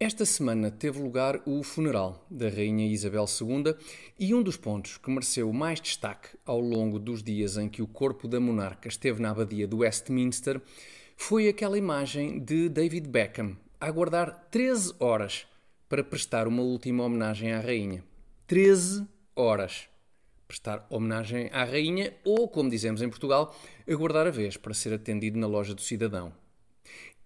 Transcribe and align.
Esta 0.00 0.24
semana 0.24 0.70
teve 0.70 1.02
lugar 1.02 1.42
o 1.44 1.60
funeral 1.64 2.24
da 2.30 2.48
Rainha 2.48 2.86
Isabel 2.86 3.24
II 3.24 3.74
e 4.16 4.32
um 4.32 4.44
dos 4.44 4.56
pontos 4.56 4.96
que 4.96 5.10
mereceu 5.10 5.52
mais 5.52 5.80
destaque 5.80 6.28
ao 6.46 6.60
longo 6.60 7.00
dos 7.00 7.20
dias 7.20 7.56
em 7.56 7.68
que 7.68 7.82
o 7.82 7.86
corpo 7.88 8.28
da 8.28 8.38
monarca 8.38 8.86
esteve 8.86 9.20
na 9.20 9.32
abadia 9.32 9.66
do 9.66 9.78
Westminster 9.78 10.62
foi 11.16 11.48
aquela 11.48 11.76
imagem 11.76 12.38
de 12.38 12.68
David 12.68 13.08
Beckham 13.08 13.56
a 13.80 13.86
aguardar 13.88 14.46
13 14.52 14.94
horas 15.00 15.48
para 15.88 16.04
prestar 16.04 16.46
uma 16.46 16.62
última 16.62 17.02
homenagem 17.02 17.52
à 17.52 17.58
Rainha. 17.58 18.04
13 18.46 19.04
horas. 19.34 19.88
Prestar 20.46 20.86
homenagem 20.88 21.50
à 21.52 21.64
Rainha 21.64 22.14
ou, 22.24 22.46
como 22.46 22.70
dizemos 22.70 23.02
em 23.02 23.08
Portugal, 23.08 23.52
aguardar 23.90 24.28
a 24.28 24.30
vez 24.30 24.56
para 24.56 24.72
ser 24.74 24.94
atendido 24.94 25.40
na 25.40 25.48
loja 25.48 25.74
do 25.74 25.80
cidadão. 25.80 26.32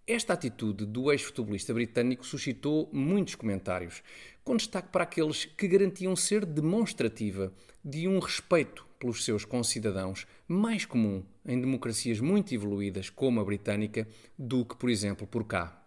Esta 0.05 0.33
atitude 0.33 0.85
do 0.85 1.13
ex-futebolista 1.13 1.73
britânico 1.73 2.27
suscitou 2.27 2.91
muitos 2.93 3.37
comentários, 3.37 4.03
com 4.43 4.57
destaque 4.57 4.89
para 4.89 5.05
aqueles 5.05 5.45
que 5.45 5.69
garantiam 5.69 6.17
ser 6.17 6.45
demonstrativa 6.45 7.53
de 7.85 8.09
um 8.09 8.19
respeito 8.19 8.85
pelos 8.99 9.25
seus 9.25 9.45
concidadãos 9.45 10.27
mais 10.49 10.85
comum 10.85 11.23
em 11.47 11.61
democracias 11.61 12.19
muito 12.19 12.53
evoluídas 12.53 13.11
como 13.11 13.41
a 13.41 13.45
britânica 13.45 14.09
do 14.37 14.65
que, 14.65 14.75
por 14.75 14.91
exemplo, 14.91 15.25
por 15.25 15.45
cá. 15.45 15.81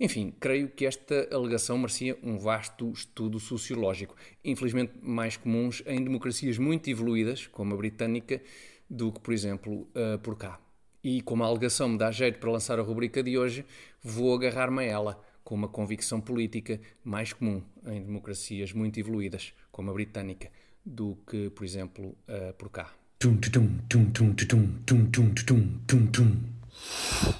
Enfim, 0.00 0.32
creio 0.40 0.70
que 0.70 0.86
esta 0.86 1.28
alegação 1.30 1.76
merecia 1.76 2.18
um 2.22 2.38
vasto 2.38 2.90
estudo 2.90 3.38
sociológico, 3.38 4.16
infelizmente 4.42 4.94
mais 5.02 5.36
comuns 5.36 5.82
em 5.84 6.02
democracias 6.02 6.56
muito 6.56 6.88
evoluídas, 6.88 7.46
como 7.46 7.74
a 7.74 7.76
britânica, 7.76 8.42
do 8.88 9.12
que, 9.12 9.20
por 9.20 9.34
exemplo, 9.34 9.86
por 10.22 10.38
cá. 10.38 10.58
E 11.06 11.20
como 11.20 11.44
a 11.44 11.46
alegação 11.46 11.90
me 11.90 11.96
dá 11.96 12.10
jeito 12.10 12.40
para 12.40 12.50
lançar 12.50 12.80
a 12.80 12.82
rubrica 12.82 13.22
de 13.22 13.38
hoje, 13.38 13.64
vou 14.02 14.34
agarrar-me 14.34 14.80
a 14.80 14.82
ela 14.82 15.24
com 15.44 15.54
uma 15.54 15.68
convicção 15.68 16.20
política 16.20 16.80
mais 17.04 17.32
comum 17.32 17.62
em 17.86 18.02
democracias 18.02 18.72
muito 18.72 18.98
evoluídas, 18.98 19.52
como 19.70 19.88
a 19.88 19.94
britânica, 19.94 20.50
do 20.84 21.16
que, 21.24 21.48
por 21.50 21.64
exemplo, 21.64 22.06
uh, 22.06 22.52
por 22.58 22.70
cá. 22.70 22.92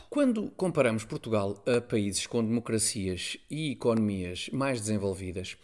Quando 0.08 0.48
comparamos 0.50 1.02
Portugal 1.02 1.60
a 1.66 1.80
países 1.80 2.24
com 2.24 2.44
democracias 2.44 3.36
e 3.50 3.72
economias 3.72 4.48
mais 4.52 4.80
desenvolvidas, 4.80 5.56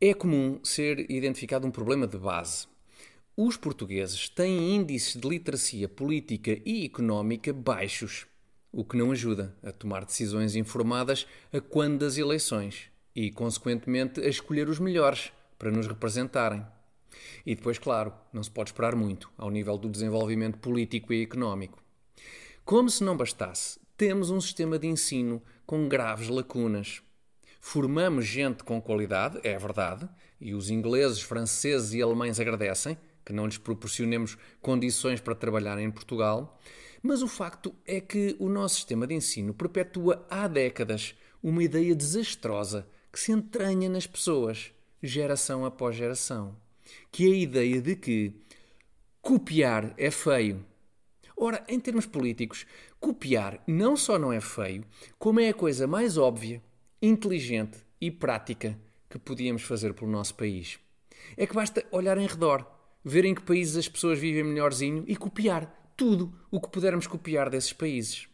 é 0.00 0.14
comum 0.14 0.60
ser 0.62 1.10
identificado 1.10 1.66
um 1.66 1.72
problema 1.72 2.06
de 2.06 2.18
base 2.18 2.68
os 3.40 3.56
portugueses 3.56 4.28
têm 4.28 4.74
índices 4.74 5.14
de 5.14 5.28
literacia 5.28 5.88
política 5.88 6.60
e 6.66 6.84
económica 6.84 7.52
baixos, 7.52 8.26
o 8.72 8.84
que 8.84 8.96
não 8.96 9.12
ajuda 9.12 9.56
a 9.62 9.70
tomar 9.70 10.04
decisões 10.04 10.56
informadas 10.56 11.24
a 11.52 11.60
quando 11.60 12.00
das 12.00 12.18
eleições 12.18 12.90
e, 13.14 13.30
consequentemente, 13.30 14.20
a 14.20 14.26
escolher 14.26 14.68
os 14.68 14.80
melhores 14.80 15.30
para 15.56 15.70
nos 15.70 15.86
representarem. 15.86 16.66
E 17.46 17.54
depois, 17.54 17.78
claro, 17.78 18.12
não 18.32 18.42
se 18.42 18.50
pode 18.50 18.70
esperar 18.70 18.96
muito 18.96 19.30
ao 19.38 19.52
nível 19.52 19.78
do 19.78 19.88
desenvolvimento 19.88 20.58
político 20.58 21.12
e 21.12 21.22
económico. 21.22 21.80
Como 22.64 22.90
se 22.90 23.04
não 23.04 23.16
bastasse, 23.16 23.78
temos 23.96 24.30
um 24.30 24.40
sistema 24.40 24.80
de 24.80 24.88
ensino 24.88 25.40
com 25.64 25.88
graves 25.88 26.28
lacunas. 26.28 27.02
Formamos 27.60 28.26
gente 28.26 28.64
com 28.64 28.82
qualidade, 28.82 29.38
é 29.44 29.56
verdade, 29.56 30.08
e 30.40 30.54
os 30.54 30.70
ingleses, 30.70 31.20
franceses 31.20 31.92
e 31.92 32.02
alemães 32.02 32.40
agradecem, 32.40 32.98
que 33.28 33.32
não 33.34 33.44
lhes 33.44 33.58
proporcionemos 33.58 34.38
condições 34.58 35.20
para 35.20 35.34
trabalhar 35.34 35.78
em 35.78 35.90
Portugal, 35.90 36.58
mas 37.02 37.20
o 37.20 37.28
facto 37.28 37.74
é 37.84 38.00
que 38.00 38.34
o 38.38 38.48
nosso 38.48 38.76
sistema 38.76 39.06
de 39.06 39.14
ensino 39.14 39.52
perpetua 39.52 40.26
há 40.30 40.48
décadas 40.48 41.14
uma 41.42 41.62
ideia 41.62 41.94
desastrosa 41.94 42.88
que 43.12 43.20
se 43.20 43.30
entranha 43.30 43.86
nas 43.86 44.06
pessoas, 44.06 44.72
geração 45.02 45.66
após 45.66 45.94
geração, 45.94 46.56
que 47.12 47.28
é 47.28 47.32
a 47.34 47.36
ideia 47.36 47.82
de 47.82 47.96
que 47.96 48.32
copiar 49.20 49.92
é 49.98 50.10
feio. 50.10 50.64
Ora, 51.36 51.62
em 51.68 51.78
termos 51.78 52.06
políticos, 52.06 52.64
copiar 52.98 53.62
não 53.66 53.94
só 53.94 54.18
não 54.18 54.32
é 54.32 54.40
feio, 54.40 54.86
como 55.18 55.38
é 55.38 55.50
a 55.50 55.54
coisa 55.54 55.86
mais 55.86 56.16
óbvia, 56.16 56.62
inteligente 57.02 57.76
e 58.00 58.10
prática 58.10 58.78
que 59.10 59.18
podíamos 59.18 59.64
fazer 59.64 59.92
pelo 59.92 60.10
nosso 60.10 60.34
país. 60.34 60.78
É 61.36 61.46
que 61.46 61.54
basta 61.54 61.84
olhar 61.90 62.16
em 62.16 62.26
redor 62.26 62.77
ver 63.04 63.24
em 63.24 63.34
que 63.34 63.42
países 63.42 63.76
as 63.76 63.88
pessoas 63.88 64.18
vivem 64.18 64.44
melhorzinho 64.44 65.04
e 65.06 65.16
copiar 65.16 65.92
tudo 65.96 66.32
o 66.50 66.60
que 66.60 66.68
pudermos 66.68 67.06
copiar 67.06 67.50
desses 67.50 67.72
países. 67.72 68.28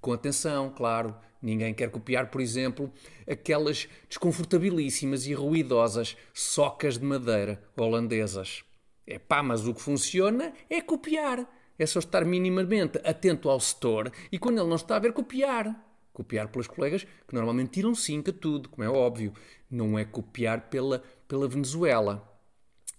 Com 0.00 0.12
atenção, 0.12 0.70
claro, 0.70 1.16
ninguém 1.40 1.74
quer 1.74 1.90
copiar, 1.90 2.30
por 2.30 2.40
exemplo, 2.40 2.92
aquelas 3.28 3.88
desconfortabilíssimas 4.08 5.26
e 5.26 5.32
ruidosas 5.32 6.16
socas 6.32 6.98
de 6.98 7.04
madeira 7.04 7.62
holandesas. 7.76 8.64
É 9.06 9.18
pá, 9.18 9.42
mas 9.42 9.66
o 9.66 9.74
que 9.74 9.80
funciona 9.80 10.52
é 10.70 10.80
copiar. 10.80 11.46
É 11.78 11.86
só 11.86 11.98
estar 11.98 12.24
minimamente 12.24 12.98
atento 13.04 13.48
ao 13.48 13.58
setor 13.58 14.12
e 14.30 14.38
quando 14.38 14.58
ele 14.58 14.68
não 14.68 14.76
está 14.76 14.96
a 14.96 15.00
ver, 15.00 15.12
copiar. 15.12 15.74
Copiar 16.12 16.48
pelos 16.48 16.68
colegas 16.68 17.04
que 17.04 17.34
normalmente 17.34 17.70
tiram 17.70 17.94
5 17.94 18.30
a 18.30 18.32
tudo, 18.32 18.68
como 18.68 18.84
é 18.84 18.88
óbvio. 18.88 19.32
Não 19.70 19.98
é 19.98 20.04
copiar 20.04 20.68
pela, 20.68 21.02
pela 21.26 21.48
Venezuela 21.48 22.31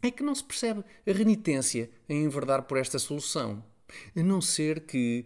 é 0.08 0.12
que 0.12 0.24
não 0.24 0.36
se 0.36 0.44
percebe 0.44 0.84
a 1.08 1.12
renitência 1.12 1.90
em 2.09 2.24
enverdar 2.24 2.64
por 2.64 2.78
esta 2.78 3.00
solução. 3.00 3.64
A 4.16 4.22
não 4.22 4.41
ser 4.41 4.81
que 4.81 5.25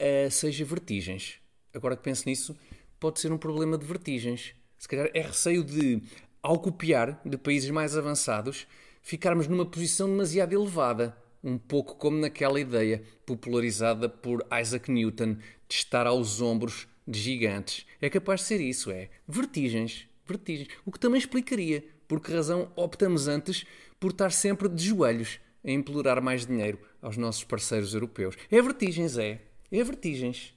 uh, 0.00 0.30
seja 0.30 0.64
vertigens. 0.64 1.38
Agora 1.72 1.96
que 1.96 2.02
penso 2.02 2.28
nisso, 2.28 2.56
pode 2.98 3.20
ser 3.20 3.30
um 3.32 3.38
problema 3.38 3.78
de 3.78 3.86
vertigens. 3.86 4.54
Se 4.78 4.88
calhar 4.88 5.10
é 5.14 5.20
receio 5.20 5.62
de, 5.62 6.02
ao 6.42 6.58
copiar 6.58 7.20
de 7.24 7.38
países 7.38 7.70
mais 7.70 7.96
avançados, 7.96 8.66
ficarmos 9.02 9.46
numa 9.46 9.66
posição 9.66 10.08
demasiado 10.08 10.52
elevada. 10.52 11.16
Um 11.44 11.58
pouco 11.58 11.94
como 11.94 12.18
naquela 12.18 12.58
ideia 12.58 13.04
popularizada 13.24 14.08
por 14.08 14.44
Isaac 14.60 14.90
Newton 14.90 15.34
de 15.68 15.74
estar 15.74 16.06
aos 16.06 16.40
ombros 16.40 16.88
de 17.06 17.20
gigantes. 17.20 17.86
É 18.00 18.10
capaz 18.10 18.40
de 18.40 18.46
ser 18.46 18.60
isso, 18.60 18.90
é. 18.90 19.08
Vertigens. 19.28 20.08
Vertigens. 20.26 20.68
O 20.84 20.90
que 20.90 20.98
também 20.98 21.18
explicaria 21.18 21.84
por 22.08 22.20
que 22.20 22.32
razão 22.32 22.70
optamos 22.76 23.28
antes 23.28 23.64
por 23.98 24.10
estar 24.10 24.30
sempre 24.30 24.68
de 24.68 24.88
joelhos 24.88 25.40
a 25.64 25.70
implorar 25.70 26.22
mais 26.22 26.46
dinheiro 26.46 26.78
aos 27.02 27.16
nossos 27.16 27.44
parceiros 27.44 27.94
europeus. 27.94 28.36
É 28.50 28.60
vertigens, 28.62 29.16
é. 29.18 29.40
É 29.70 29.82
vertigens. 29.82 30.54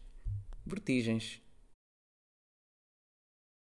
Vertigens. 0.66 1.42